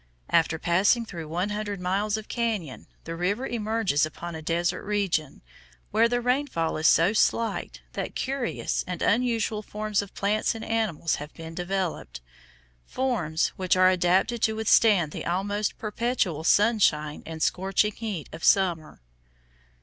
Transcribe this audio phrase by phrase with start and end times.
[0.31, 5.43] After passing through one hundred miles of cañon, the river emerges upon a desert region,
[5.91, 11.17] where the rainfall is so slight that curious and unusual forms of plants and animals
[11.17, 12.19] have been developed,
[12.83, 19.01] forms which are adapted to withstand the almost perpetual sunshine and scorching heat of summer.